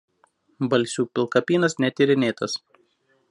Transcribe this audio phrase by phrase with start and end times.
[0.71, 2.57] Balsių pilkapynas netyrinėtas.